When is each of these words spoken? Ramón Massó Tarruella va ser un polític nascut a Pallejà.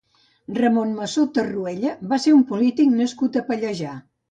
Ramón 0.59 0.95
Massó 1.01 1.25
Tarruella 1.35 1.93
va 2.15 2.21
ser 2.25 2.35
un 2.39 2.43
polític 2.55 2.91
nascut 2.97 3.41
a 3.41 3.47
Pallejà. 3.53 3.97